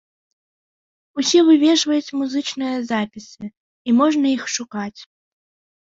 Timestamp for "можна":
4.03-4.25